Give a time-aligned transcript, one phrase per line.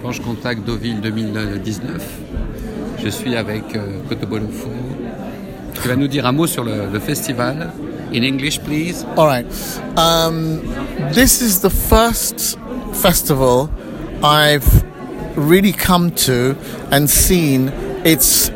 [0.00, 2.02] Planche Contact Deauville 2019.
[2.98, 4.68] Je suis avec euh, Kotobolofo.
[5.80, 7.70] Tu vas nous dire un mot sur le, festival.
[8.12, 9.06] In English, please.
[9.16, 9.46] All right.
[9.96, 10.60] Um,
[11.12, 12.58] this is the first
[12.92, 13.70] festival
[14.24, 14.84] I've
[15.36, 16.56] really come to
[16.90, 17.70] and seen
[18.04, 18.50] its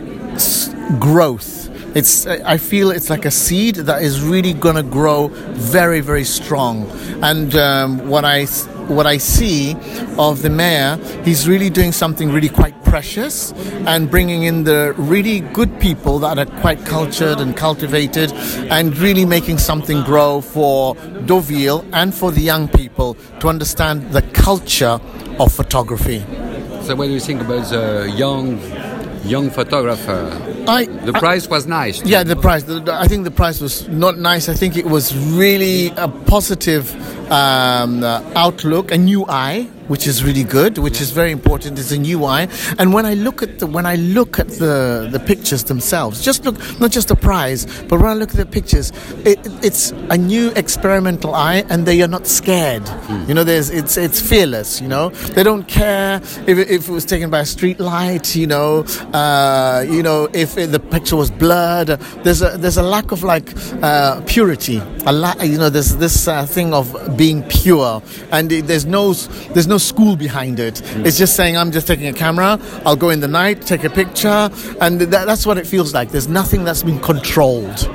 [0.98, 1.70] growth.
[1.94, 6.24] It's, I feel it's like a seed that is really going to grow very, very
[6.24, 6.90] strong.
[7.22, 8.46] And um, what I
[8.88, 9.76] what I see
[10.18, 13.52] of the mayor, he's really doing something really quite precious
[13.86, 18.32] and bringing in the really good people that are quite cultured and cultivated
[18.70, 20.94] and really making something grow for
[21.26, 25.00] Deauville and for the young people to understand the culture
[25.40, 26.20] of photography.
[26.82, 28.60] So what do you think about the young,
[29.24, 30.30] young photographer?
[30.68, 32.02] I, The I- price was nice.
[32.04, 32.68] Yeah, the price.
[32.68, 34.48] I think the price was not nice.
[34.48, 36.94] I think it was really a positive
[37.30, 41.78] um, uh, outlook, a new eye, which is really good, which is very important.
[41.78, 42.48] It's a new eye.
[42.78, 46.44] And when I look at the when I look at the the pictures themselves, just
[46.44, 48.92] look not just the prize, but when I look at the pictures,
[49.24, 52.82] it, it's a new experimental eye, and they are not scared.
[53.28, 54.80] You know, there's it's it's fearless.
[54.80, 56.16] You know, they don't care
[56.46, 58.34] if it, if it was taken by a street light.
[58.34, 61.88] You know, uh, you know if it, the picture was blurred.
[62.24, 64.80] There's a there's a lack of like uh, purity.
[65.06, 69.12] A la- you know, there's this uh, thing of being pure, and it, there's no
[69.54, 70.82] there's no school behind it.
[71.06, 72.58] It's just saying I'm just taking a camera.
[72.84, 76.10] I'll go in the night, take a picture, and that, that's what it feels like.
[76.10, 77.88] There's nothing that's been controlled.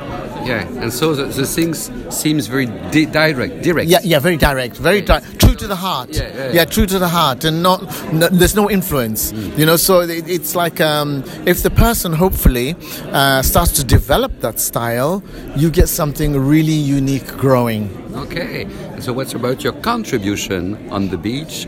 [0.45, 3.89] Yeah, and so the, the things seems very di- direct, direct.
[3.89, 6.09] Yeah, yeah, very direct, very di- true to the heart.
[6.11, 6.65] Yeah, yeah, yeah.
[6.65, 7.83] true to the heart, and not
[8.13, 9.33] no, there's no influence.
[9.33, 12.75] You know, so it, it's like um, if the person hopefully
[13.11, 15.21] uh, starts to develop that style,
[15.57, 17.89] you get something really unique growing.
[18.19, 18.67] Okay.
[18.99, 21.67] So what's about your contribution on the beach?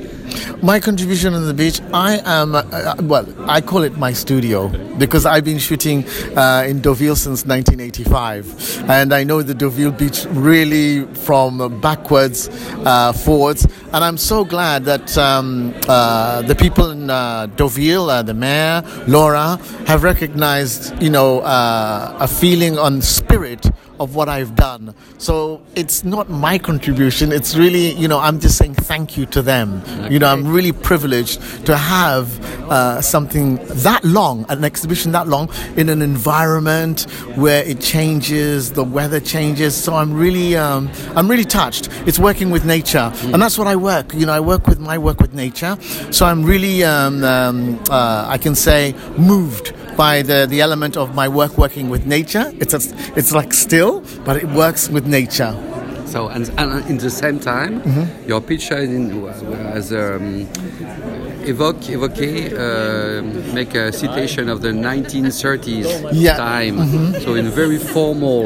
[0.62, 4.68] My contribution on the beach, I am, uh, uh, well, I call it my studio
[4.98, 8.90] because I've been shooting uh, in Deauville since 1985.
[8.90, 12.50] And I know the Deauville beach really from backwards,
[12.86, 13.66] uh, forwards.
[13.94, 19.58] And I'm so glad that um, uh, the people in uh, Deauville, the mayor, Laura,
[19.88, 24.96] have recognized, you know, a feeling on spirit of what I've done.
[25.20, 27.32] So it's not my contribution.
[27.32, 29.84] It's really, you know, I'm just saying thank you to them.
[30.12, 32.26] You know, I'm really privileged to have
[32.70, 37.04] uh, something that long, an exhibition that long, in an environment
[37.36, 39.76] where it changes, the weather changes.
[39.76, 41.90] So I'm really, um, I'm really touched.
[42.08, 44.14] It's working with nature, and that's what I work.
[44.16, 45.78] You know, I work with my work with nature.
[46.10, 51.14] So I'm really, um, um, uh, I can say, moved by the, the element of
[51.14, 52.46] my work working with nature.
[52.60, 52.82] It's a,
[53.16, 53.94] it's like still,
[54.26, 55.54] but it works with nature.
[56.08, 58.28] So and, and in the same time, Mm-hmm.
[58.32, 60.48] your picture in, was um,
[61.52, 63.22] evoke, evoke, uh,
[63.54, 66.38] make a citation of the 1930s Yeah.
[66.38, 66.48] Mm-hmm.
[66.48, 67.22] time.
[67.24, 68.44] So in a very formal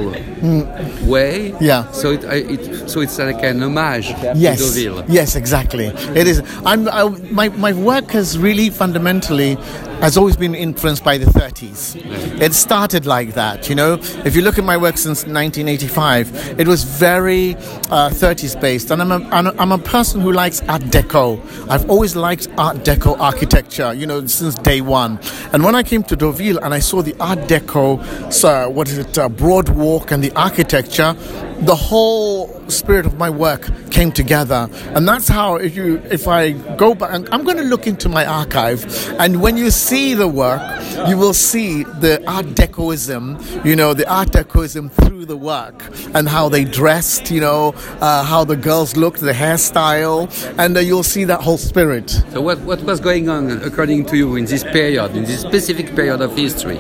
[1.14, 1.52] way.
[1.52, 1.58] Mm.
[1.62, 1.90] Yeah.
[1.92, 2.24] So it,
[2.54, 4.10] it so it's like an homage
[4.46, 4.58] Yes.
[4.60, 5.06] to Deauville.
[5.08, 5.88] Yes, exactly.
[6.22, 6.42] It is.
[6.66, 7.04] I'm, I,
[7.40, 9.58] my, my work has really fundamentally
[10.02, 11.96] has always been influenced by the 30s.
[12.42, 13.94] It started like that, you know.
[14.26, 19.02] If you look at my work since 1985, it was very uh, 30s based, and
[19.02, 21.40] I'm a, I'm, a, I'm a person who likes Art Deco.
[21.70, 25.20] I've always liked Art Deco architecture, you know, since day one.
[25.54, 28.98] And when I came to Deauville and I saw the Art Deco, so what is
[28.98, 31.16] it, uh, broad walk and the architecture,
[31.60, 36.52] the whole spirit of my work came together and that's how if you if i
[36.76, 38.84] go back i'm going to look into my archive
[39.20, 40.62] and when you see the work
[41.08, 45.84] you will see the art decoism you know the art decoism through the work
[46.16, 50.80] and how they dressed you know uh, how the girls looked the hairstyle and uh,
[50.80, 54.46] you'll see that whole spirit So what, what was going on according to you in
[54.46, 56.78] this period, in this specific period of history?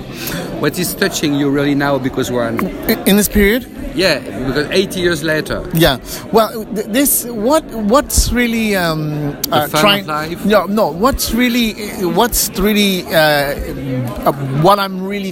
[0.60, 4.68] What is touching you really now because we're on, in, in this period yeah, because
[4.70, 5.68] 80 years later.
[5.74, 6.00] Yeah.
[6.32, 10.06] Well, this what what's really um, uh, trying.
[10.46, 10.90] No, no.
[10.90, 11.74] What's really
[12.04, 15.32] what's really uh, uh, what I'm really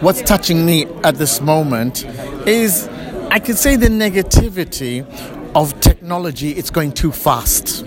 [0.00, 2.04] what's touching me at this moment
[2.46, 2.88] is
[3.30, 5.04] I could say the negativity
[5.54, 6.50] of technology.
[6.52, 7.84] It's going too fast.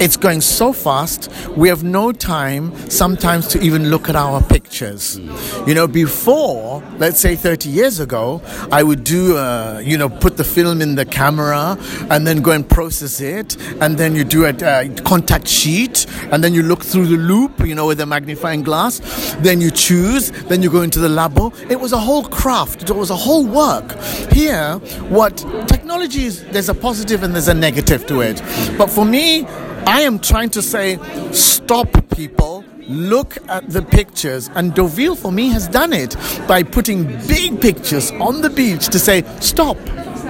[0.00, 5.18] It's going so fast, we have no time sometimes to even look at our pictures.
[5.66, 8.40] You know, before, let's say 30 years ago,
[8.72, 11.76] I would do, uh, you know, put the film in the camera
[12.08, 13.58] and then go and process it.
[13.82, 17.60] And then you do a uh, contact sheet and then you look through the loop,
[17.60, 19.00] you know, with a magnifying glass.
[19.40, 21.52] Then you choose, then you go into the labo.
[21.70, 24.00] It was a whole craft, it was a whole work.
[24.32, 24.76] Here,
[25.10, 25.36] what
[25.68, 28.40] technology is, there's a positive and there's a negative to it.
[28.78, 29.46] But for me,
[29.86, 30.98] I am trying to say,
[31.32, 32.64] stop, people.
[32.88, 34.50] Look at the pictures.
[34.54, 36.16] And Deauville, for me, has done it
[36.48, 39.76] by putting big pictures on the beach to say, stop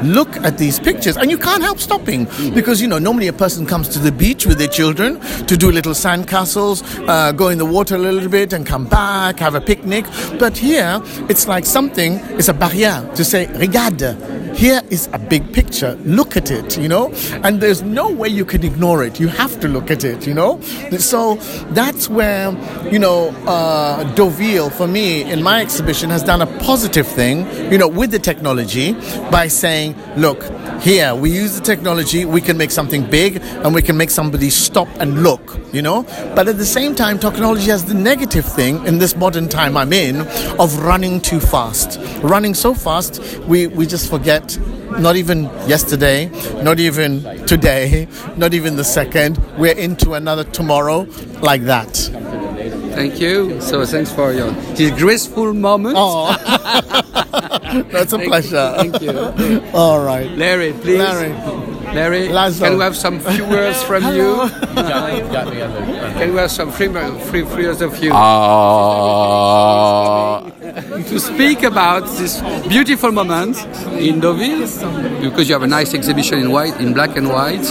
[0.03, 2.25] look at these pictures and you can't help stopping
[2.55, 5.71] because you know normally a person comes to the beach with their children to do
[5.71, 9.55] little sand castles uh, go in the water a little bit and come back have
[9.55, 10.07] a picnic
[10.39, 14.17] but here it's like something it's a barrier to say regarde
[14.61, 15.99] here is a big picture.
[16.05, 17.11] Look at it you know?
[17.45, 19.19] And there's no way you can ignore it.
[19.19, 20.61] You have to look at it you know?
[20.99, 21.37] So
[21.71, 22.53] that's where
[22.93, 27.79] you know uh, Deauville for me in my exhibition has done a positive thing you
[27.79, 28.93] know with the technology
[29.31, 30.43] by saying look
[30.83, 32.27] here we use the technology.
[32.27, 36.03] We can make something big and we can make somebody stop and look you know?
[36.35, 39.95] But at the same time technology has the negative thing in this modern time i'm
[39.95, 40.21] in
[40.59, 41.99] of running too fast.
[42.23, 44.50] Running so fast we we just forget
[44.99, 46.31] not even yesterday
[46.63, 48.07] not even today
[48.37, 51.07] not even the second we're into another tomorrow
[51.43, 52.11] like that
[52.91, 53.61] Thank you.
[53.63, 55.95] So thanks for your this graceful moment.
[55.97, 56.35] oh
[57.93, 59.63] that's a Thank- pleasure Thank you.
[59.73, 60.99] all right Larry, please.
[60.99, 61.33] Larry.
[61.95, 62.65] Larry, Lazo.
[62.67, 64.49] can we have some few words from you?
[64.75, 65.81] got me on the.
[66.19, 66.89] Can we have some free,
[67.31, 68.17] free, free words of you Uh,
[71.05, 73.57] to speak about this beautiful moment
[73.99, 74.67] in Deauville?
[75.21, 77.65] Because you have a nice exhibition in white, in black and white,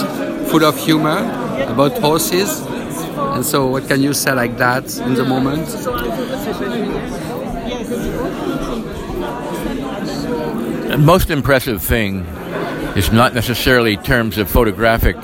[0.50, 1.18] full of humor
[1.66, 2.60] about horses.
[3.34, 5.66] And so, what can you say like that in the moment?
[10.90, 12.26] the most impressive thing
[12.96, 15.16] is not necessarily terms of photographic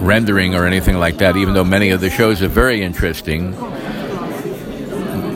[0.00, 3.54] rendering or anything like that, even though many of the shows are very interesting.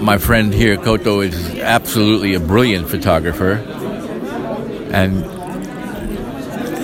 [0.09, 3.57] My friend here, Koto, is absolutely a brilliant photographer.
[4.91, 5.23] And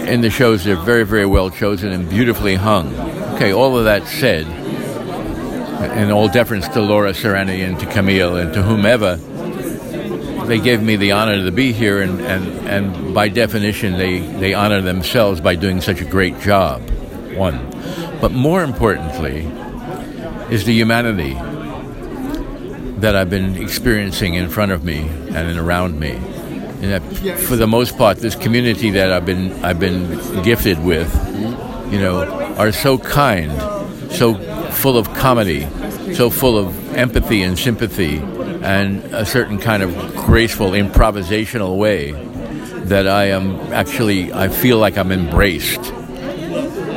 [0.07, 2.95] in the shows, they're very, very well chosen and beautifully hung.
[3.37, 8.53] Okay, all of that said, and all deference to Laura Serrani and to Camille and
[8.53, 9.17] to whomever,
[10.47, 14.53] they gave me the honor to be here, and, and, and by definition, they, they
[14.53, 16.83] honor themselves by doing such a great job.
[17.37, 17.71] One.
[18.21, 19.51] But more importantly,
[20.55, 21.39] is the humanity
[22.99, 26.13] that I've been experiencing in front of me and around me.
[26.83, 27.03] And
[27.39, 31.13] for the most part, this community that I've been I've been gifted with,
[31.91, 32.25] you know,
[32.59, 33.53] are so kind,
[34.13, 34.35] so
[34.71, 35.67] full of comedy,
[36.15, 38.19] so full of empathy and sympathy,
[38.63, 42.13] and a certain kind of graceful improvisational way
[42.85, 45.93] that I am actually I feel like I'm embraced.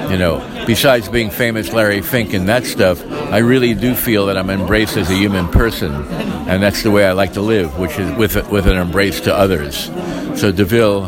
[0.09, 4.37] You know, besides being famous Larry Fink and that stuff, I really do feel that
[4.37, 5.93] I'm embraced as a human person,
[6.47, 9.33] and that's the way I like to live, which is with with an embrace to
[9.33, 9.85] others.
[10.39, 11.05] So Deauville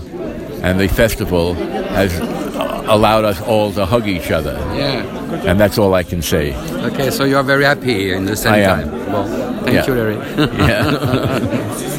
[0.63, 2.17] and the festival has
[2.89, 5.03] allowed us all to hug each other, Yeah.
[5.45, 6.55] and that's all I can say.
[6.87, 8.89] Okay, so you are very happy in the same I am.
[8.89, 9.11] time.
[9.11, 9.27] Well,
[9.63, 9.85] thank Yeah.
[9.87, 10.15] you, Larry.
[10.57, 11.95] Yeah.